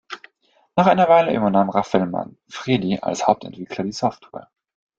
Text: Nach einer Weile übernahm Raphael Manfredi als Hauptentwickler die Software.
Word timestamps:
Nach 0.75 0.87
einer 0.87 1.07
Weile 1.09 1.31
übernahm 1.31 1.69
Raphael 1.69 2.07
Manfredi 2.07 2.97
als 3.03 3.27
Hauptentwickler 3.27 3.83
die 3.83 3.91
Software. 3.91 4.49